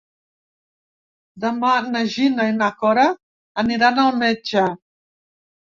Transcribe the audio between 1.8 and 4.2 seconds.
na Gina i na Cora aniran